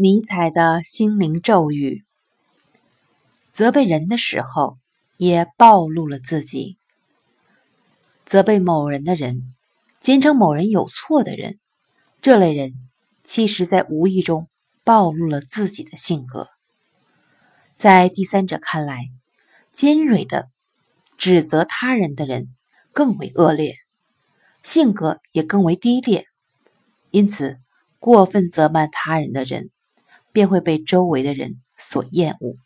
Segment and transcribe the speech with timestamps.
[0.00, 2.04] 尼采的心灵咒语：
[3.52, 4.78] 责备人的时候，
[5.16, 6.78] 也暴露了自己。
[8.24, 9.56] 责备某人的人，
[10.00, 11.58] 坚称某人有错的人，
[12.22, 12.74] 这类人
[13.24, 14.48] 其实在无意中
[14.84, 16.46] 暴露了自己的性格。
[17.74, 19.08] 在第三者看来，
[19.72, 20.48] 尖锐的
[21.16, 22.54] 指责他人的人
[22.92, 23.74] 更为恶劣，
[24.62, 26.24] 性格也更为低劣，
[27.10, 27.58] 因此
[27.98, 29.72] 过分责骂他人的人。
[30.32, 32.56] 便会被周围的人所厌恶。